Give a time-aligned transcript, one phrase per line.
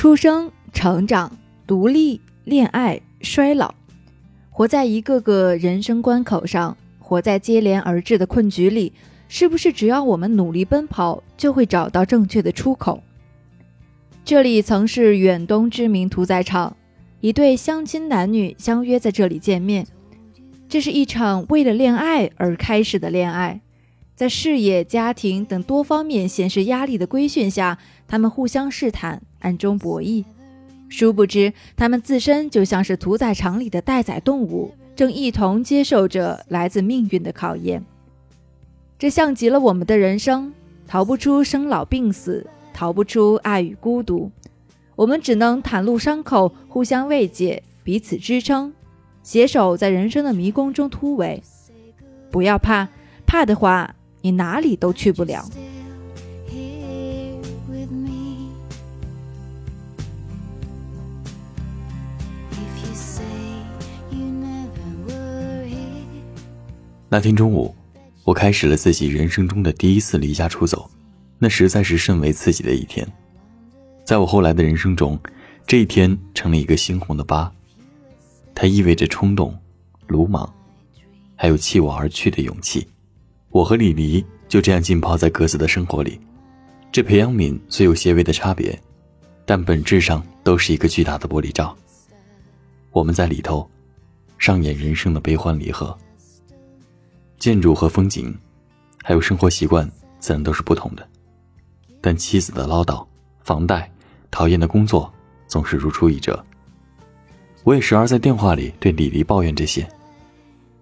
[0.00, 1.36] 出生、成长、
[1.66, 3.74] 独立、恋爱、衰老，
[4.48, 8.94] 活在一个个人生关口上，活在接连而至的困局里，
[9.28, 13.02] 是不是只要我们努力奔跑，就会找到正确的出口？
[14.24, 16.74] 这里曾是远东知名屠宰场，
[17.20, 19.86] 一对相亲男女相约在这里见面。
[20.66, 23.60] 这是一场为了恋爱而开始的恋爱，
[24.20, 30.26] 在事业、家庭等多方面显示压力的规训下，他们互相试探，暗中博弈。
[30.90, 37.82] 殊不知，他们自身就像是屠宰场里的待宰动物，正一同接受着来自命运的考验。
[38.98, 40.52] 这像极了我们的人生，
[40.86, 44.30] 逃不出生老病死，逃不出爱与孤独。
[44.96, 48.74] 我们只能袒露伤口，互相慰藉，彼此支撑。
[49.22, 51.42] 携手在人生的迷宫中突围，
[52.30, 52.88] 不要怕，
[53.26, 55.44] 怕的话你哪里都去不了。
[67.12, 67.74] 那天中午，
[68.22, 70.88] 我开始了自己人生中的第一次离家出走，
[71.38, 73.04] 那实在是甚为刺激的一天。
[74.04, 75.18] 在我后来的人生中，
[75.66, 77.52] 这一天成了一个猩红的疤。
[78.54, 79.58] 它意味着冲动、
[80.06, 80.52] 鲁莽，
[81.34, 82.86] 还有弃我而去的勇气。
[83.50, 86.18] 我和李黎就这样浸泡在各自的生活里。
[86.92, 88.78] 这培养皿虽有些微的差别，
[89.44, 91.76] 但本质上都是一个巨大的玻璃罩。
[92.92, 93.68] 我们在里头
[94.38, 95.96] 上演人生的悲欢离合。
[97.38, 98.36] 建筑和风景，
[99.02, 101.08] 还有生活习惯，自然都是不同的。
[102.00, 103.04] 但妻子的唠叨、
[103.42, 103.90] 房贷、
[104.30, 105.12] 讨厌的工作，
[105.46, 106.44] 总是如出一辙。
[107.64, 109.88] 我也时而在电话里对李黎抱怨这些，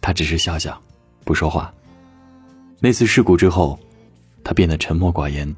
[0.00, 0.80] 他只是笑笑，
[1.24, 1.72] 不说话。
[2.84, 3.78] 那次事故之后，
[4.42, 5.54] 他变得沉默寡言，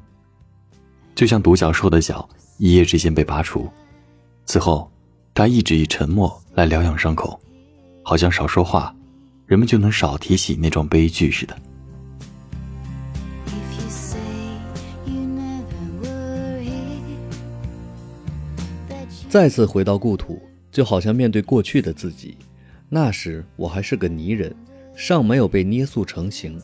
[1.15, 2.29] 就像独角兽的角
[2.59, 3.67] 一夜之间被拔除。
[4.45, 4.87] 此后，
[5.33, 7.41] 他一直以沉默来疗养伤口，
[8.03, 8.95] 好像少说话，
[9.47, 11.59] 人们就能少提起那桩悲剧似的。
[19.27, 20.39] 再次回到故土。
[20.71, 22.37] 就好像面对过去的自己，
[22.89, 24.53] 那时我还是个泥人，
[24.93, 26.61] 尚没有被捏塑成形，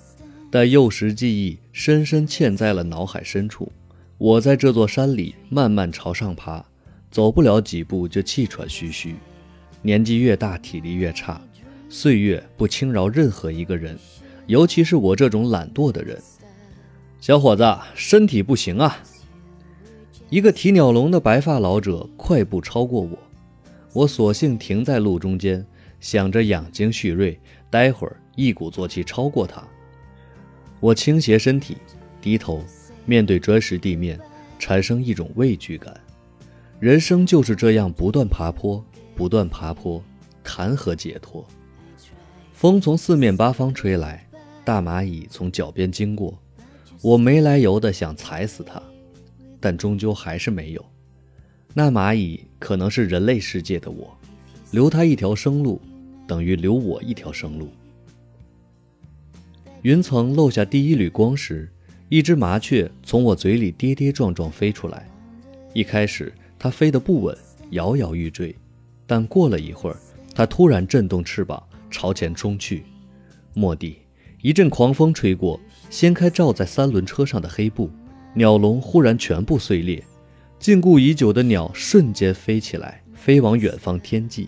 [0.51, 3.71] 但幼时记忆深深嵌在了脑海深处。
[4.17, 6.63] 我在这座山里慢慢朝上爬，
[7.09, 9.15] 走不了几步就气喘吁吁。
[9.81, 11.41] 年纪越大，体力越差，
[11.89, 13.97] 岁月不轻饶任何一个人，
[14.45, 16.21] 尤其是我这种懒惰的人。
[17.21, 17.63] 小伙子，
[17.95, 19.01] 身体不行啊！
[20.29, 23.17] 一个提鸟笼的白发老者快步超过我。
[23.93, 25.65] 我索性停在路中间，
[25.99, 27.39] 想着养精蓄锐，
[27.69, 29.65] 待会儿一鼓作气超过他。
[30.81, 31.77] 我倾斜身体，
[32.19, 32.65] 低头
[33.05, 34.19] 面对砖石地面，
[34.57, 35.95] 产生一种畏惧感。
[36.79, 38.83] 人生就是这样，不断爬坡，
[39.15, 40.03] 不断爬坡，
[40.43, 41.45] 谈何解脱？
[42.51, 44.27] 风从四面八方吹来，
[44.65, 46.35] 大蚂蚁从脚边经过，
[47.03, 48.81] 我没来由的想踩死它，
[49.59, 50.83] 但终究还是没有。
[51.75, 54.17] 那蚂蚁可能是人类世界的我，
[54.71, 55.79] 留它一条生路，
[56.27, 57.69] 等于留我一条生路。
[59.83, 61.67] 云层漏下第一缕光时，
[62.07, 65.09] 一只麻雀从我嘴里跌跌撞撞飞出来。
[65.73, 67.35] 一开始它飞得不稳，
[67.71, 68.55] 摇摇欲坠，
[69.07, 69.97] 但过了一会儿，
[70.35, 72.83] 它突然震动翅膀朝前冲去。
[73.55, 73.97] 蓦地，
[74.43, 75.59] 一阵狂风吹过，
[75.89, 77.89] 掀开罩在三轮车上的黑布，
[78.35, 80.03] 鸟笼忽然全部碎裂。
[80.59, 84.47] 禁锢已久的鸟瞬间飞起来，飞往远方天际。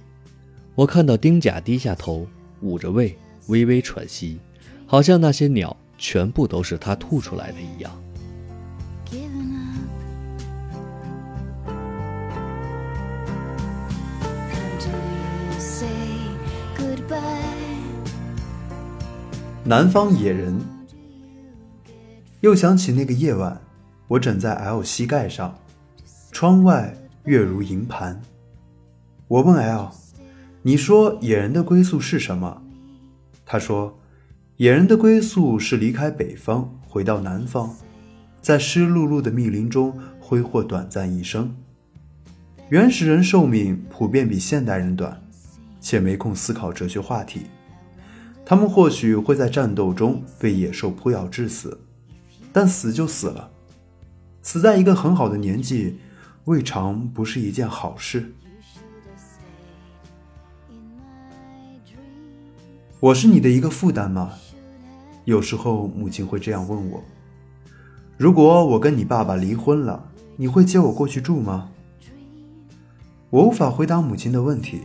[0.76, 2.28] 我看到丁甲低下头，
[2.62, 3.18] 捂着胃，
[3.48, 4.38] 微微喘息，
[4.86, 7.92] 好像那些鸟全部都是他吐出来的一样。
[19.66, 20.60] 南方野人。
[22.42, 23.62] 又想起那个夜晚，
[24.10, 25.58] 我枕在 L 膝盖上。
[26.30, 26.94] 窗外
[27.24, 28.22] 月如银盘。
[29.30, 29.90] 我问 L：“
[30.62, 32.62] 你说野人的归宿是什么？”
[33.46, 33.98] 他说
[34.58, 37.76] ：“野人的归宿是离开北方，回到南方，
[38.40, 41.56] 在湿漉漉的密林中挥霍短暂一生。
[42.70, 45.20] 原始人寿命普遍比现代人短，
[45.82, 47.48] 且没空思考哲学话题。
[48.46, 51.80] 他们或许会在战斗中被野兽扑咬致死，
[52.52, 53.50] 但死就死了，
[54.44, 55.98] 死在一个很好的年纪。”
[56.46, 58.34] 未尝不是一件好事。
[63.04, 64.32] 我是你的一个负担吗？
[65.26, 67.04] 有时候母亲会这样问我。
[68.16, 71.70] 如果我跟你爸爸离婚了，你会接我过去住吗？
[73.30, 74.84] 我无法回答母亲的问题。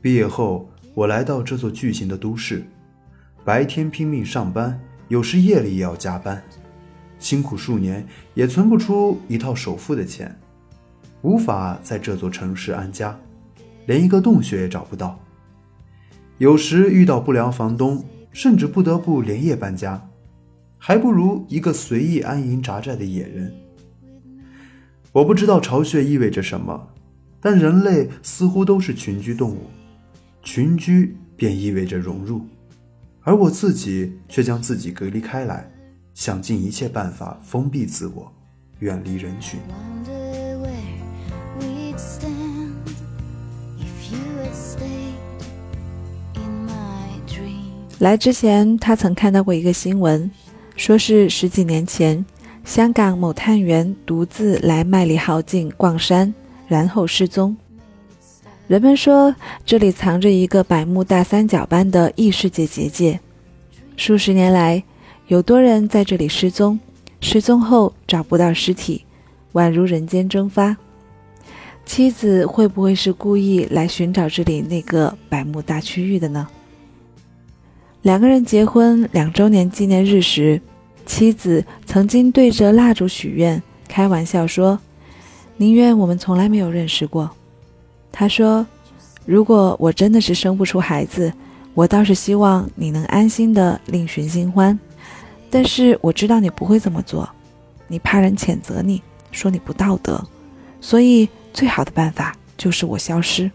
[0.00, 2.64] 毕业后，我来到这座巨型的都市，
[3.44, 6.40] 白天拼命上班，有时夜里也要加班，
[7.18, 10.32] 辛苦数年也存不出一套首付的钱，
[11.22, 13.18] 无法在这座城市安家，
[13.86, 15.18] 连一个洞穴也找不到。
[16.38, 20.08] 有时遇到不良房东，甚至不得不连夜搬家，
[20.78, 23.54] 还不如一个随意安营扎寨的野人。
[25.12, 26.88] 我不知道巢穴意味着什么，
[27.40, 29.70] 但人类似乎都是群居动物，
[30.42, 32.44] 群居便意味着融入，
[33.22, 35.70] 而我自己却将自己隔离开来，
[36.14, 38.32] 想尽一切办法封闭自我，
[38.80, 39.60] 远离人群。
[48.04, 50.30] 来之前，他曾看到过一个新闻，
[50.76, 52.22] 说是十几年前，
[52.62, 56.34] 香港某探员独自来麦理浩径逛山，
[56.68, 57.56] 然后失踪。
[58.66, 59.34] 人们说
[59.64, 63.18] 这里藏着一个百慕大三角般的异世界结界，
[63.96, 64.84] 数十年来
[65.28, 66.78] 有多人在这里失踪，
[67.22, 69.02] 失踪后找不到尸体，
[69.54, 70.76] 宛如人间蒸发。
[71.86, 76.46] 妻子会不会是故意来寻找这里那个百慕大区域的呢？
[78.04, 80.60] 两个人结婚两周年纪念日时，
[81.06, 84.78] 妻子曾经对着蜡烛许愿，开玩笑说
[85.56, 87.30] ：“宁愿我们从来没有认识过。”
[88.12, 88.66] 他说
[89.24, 91.32] ：“如果我真的是生不出孩子，
[91.72, 94.78] 我倒是希望你能安心的另寻新欢。
[95.48, 97.26] 但是我知道你不会这么做，
[97.88, 100.22] 你怕人谴责你，说你不道德，
[100.78, 103.50] 所以最好的办法就是我消失。”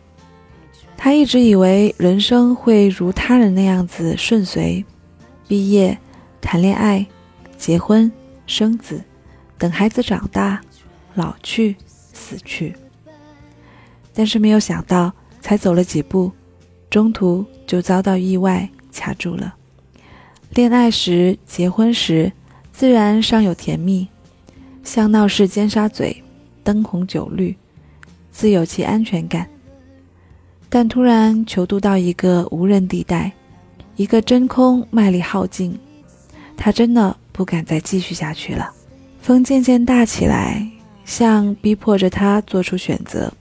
[1.01, 4.83] 他一直以为人生会如他人那样子顺遂，
[5.47, 5.97] 毕业、
[6.41, 7.07] 谈恋爱、
[7.57, 8.11] 结婚、
[8.45, 9.01] 生子，
[9.57, 10.59] 等孩子长大、
[11.13, 12.75] 老去、死去。
[14.13, 16.29] 但是没有想到，才走了几步，
[16.89, 19.55] 中途就遭到意外卡住了。
[20.49, 22.29] 恋爱时、结婚时，
[22.73, 24.05] 自然尚有甜蜜，
[24.83, 26.21] 像闹市尖沙咀，
[26.61, 27.55] 灯红酒绿，
[28.31, 29.47] 自有其安全感。
[30.71, 33.31] 但突然囚渡到一个无人地带，
[33.95, 35.77] 一个真空卖力耗尽，
[36.55, 38.71] 他真的不敢再继续下去了。
[39.19, 40.69] 风渐渐大起来，
[41.05, 43.33] 像逼迫着他做出选择。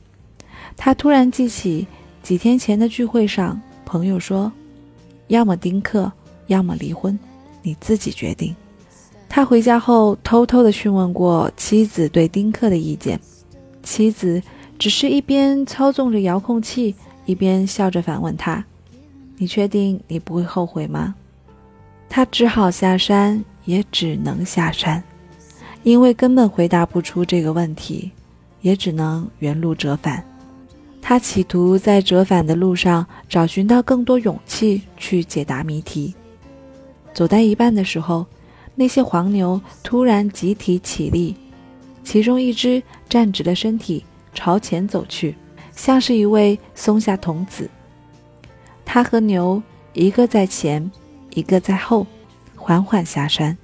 [0.74, 1.86] 他突然记起
[2.22, 4.50] 几天前的聚会上，朋友说
[5.28, 6.10] ：“要么丁克，
[6.46, 7.18] 要么离婚，
[7.62, 8.56] 你自己决定。”
[9.28, 13.20] 他回家后偷偷的询问过妻子对丁克的意见，
[13.82, 14.42] 妻子
[14.78, 16.94] 只是一边操纵着遥控器。
[17.28, 18.64] 一边笑着反问他
[19.36, 21.14] ：“你确定你不会后悔吗？”
[22.08, 25.02] 他只好下山，也只能下山，
[25.82, 28.10] 因为根本回答不出这个问题，
[28.62, 30.24] 也只能原路折返。
[31.02, 36.14] 他企图在折返的路上找寻到更多勇气去解答谜题。
[37.12, 38.24] 走到一半的时候，
[38.74, 41.36] 那些黄牛突然集体起立，
[42.02, 44.02] 其中一只站直了身体，
[44.32, 45.34] 朝前走去。
[45.78, 47.70] 像是一位松下童子，
[48.84, 50.90] 他和牛一个在前，
[51.30, 52.04] 一个在后，
[52.56, 53.56] 缓缓下山。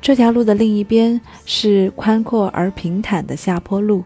[0.00, 4.04] 这条路的另一边是宽阔而平坦的下坡路。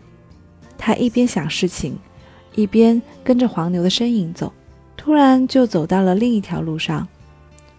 [0.79, 1.99] 他一边想事情，
[2.55, 4.51] 一边跟着黄牛的身影走。
[4.97, 7.07] 突然就走到了另一条路上。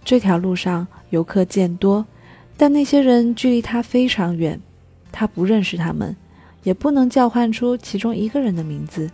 [0.05, 2.05] 这条路上游客渐多，
[2.55, 4.61] 但那些人距离他非常远，
[5.11, 6.15] 他不认识他们。
[6.67, 9.09] 也不能叫唤出其中一个人的名字。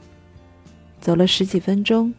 [0.99, 2.11] 走了十几分钟，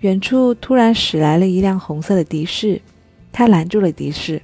[0.00, 2.82] 远处突然驶来了一辆红色的的士，
[3.30, 4.42] 他拦住了的士。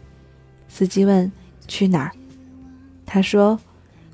[0.69, 1.33] 司机问
[1.67, 2.13] ：“去哪儿？”
[3.05, 3.59] 他说：“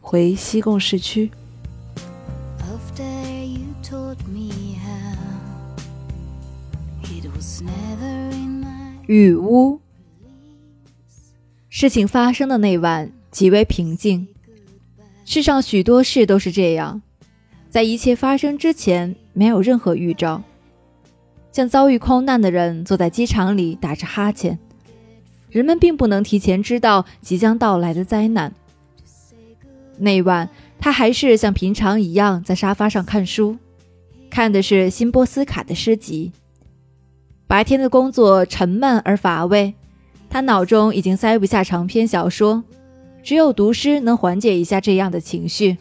[0.01, 1.31] 回西贡市区。”
[9.07, 9.79] 雨屋。
[11.69, 14.29] 事情发生的那晚极为平静。
[15.31, 17.03] 世上许多事都是这样，
[17.69, 20.43] 在一切发生之前没有任何预兆，
[21.53, 24.59] 像遭遇空难的人坐在机场里打着哈欠，
[25.51, 28.55] 人们并不能提前知道即将到来的灾难。
[29.99, 30.49] 那晚，
[30.81, 33.59] 他还是像平常一样在沙发上看书，
[34.31, 36.33] 看的是辛波斯卡的诗集。
[37.47, 39.75] 白天的工作沉闷而乏味，
[40.31, 42.65] 他脑中已经塞不下长篇小说。
[43.23, 45.77] 只有读诗能缓解一下这样的情绪。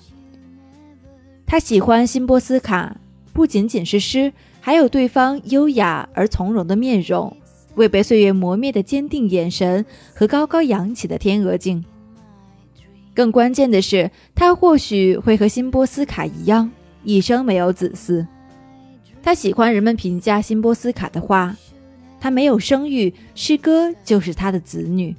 [1.45, 2.97] 他喜欢辛波斯卡，
[3.31, 7.35] 不仅仅是诗，还有对方优雅而从容的面容，
[7.75, 11.85] 未被岁月磨灭的坚定眼神和高高扬起的天鹅颈。
[13.15, 16.69] 更关键的是，他或许会和辛波斯卡一样，
[17.03, 18.27] 一生没有子嗣。
[19.23, 21.55] 他喜欢人们评价辛波斯卡的话
[22.19, 25.15] ：“他没有生育，诗歌就是他的子女。”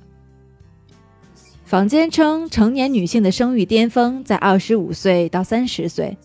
[1.68, 6.16] 坊间称，成年女性的生育巅峰在二十五岁到三十岁，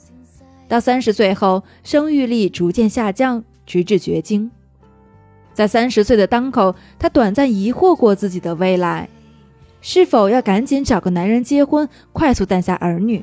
[0.70, 4.50] 到三十岁后，生育力逐渐下降，直至绝经。
[5.54, 9.10] 在三十岁的当口，她短暂疑惑过自己的未来，
[9.82, 13.22] 是否要赶紧找个男人结婚，快速诞下儿女，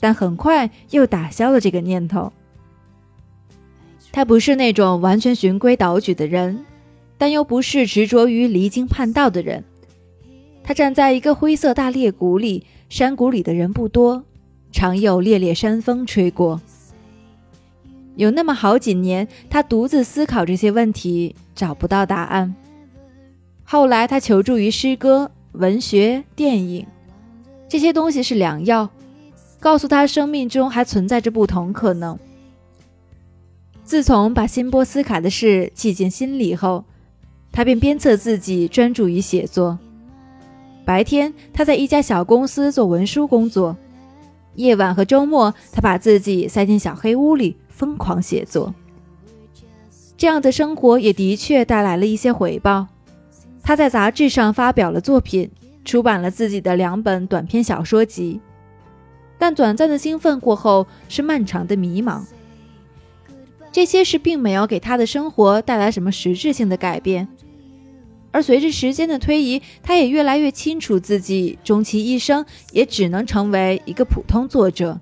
[0.00, 2.32] 但很快又打消了这个念头。
[4.10, 6.64] 她不是那种完全循规蹈矩的人，
[7.16, 9.62] 但又不是执着于离经叛道的人。
[10.68, 14.22] 他站在一个灰色大裂谷里，山谷里的人不多，
[14.70, 16.60] 常有烈烈山风吹过。
[18.16, 22.54] 有那么好几年，他独自思考这些问题，找不到答案。
[23.64, 26.86] 后来，他求助于诗歌、文学、电影，
[27.66, 28.90] 这些东西是良药，
[29.58, 32.18] 告诉他生命中还存在着不同可能。
[33.84, 36.84] 自从把辛波斯卡的事记进心里后，
[37.52, 39.78] 他便鞭策自己专注于写作。
[40.88, 43.76] 白天，他在一家小公司做文书工作；
[44.54, 48.74] 夜晚和周末，他把自己塞进小黑屋里，疯狂写作。
[50.16, 52.86] 这样的生活也的确带来了一些回报。
[53.62, 55.50] 他在杂志上发表了作品，
[55.84, 58.40] 出版了自己的两本短篇小说集。
[59.36, 62.22] 但短暂的兴奋过后，是漫长的迷茫。
[63.70, 67.28] 这些事并没有给他的生活带来什么实质性的改变。
[68.38, 75.00] 而随着时间的推移，他也越来越清楚自己终其一生也只能成为一个普通作者。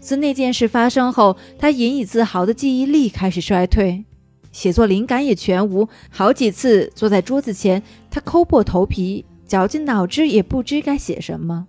[0.00, 4.04] 自那件事发生后，他引以自豪的记忆力开始衰退，
[4.50, 5.88] 写作灵感也全无。
[6.10, 11.68] 好几次坐在桌子前，他抠破头皮，绞尽脑汁也不知该写什么。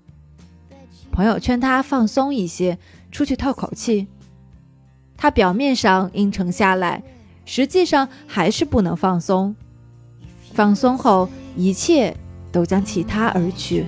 [1.12, 2.80] 朋友劝他放松一些，
[3.12, 4.08] 出去透口气。
[5.16, 7.04] 他表面上应承下来，
[7.46, 9.56] 实际上还是不能放松。
[10.54, 12.16] 放松后，一切
[12.52, 13.86] 都将其他而去。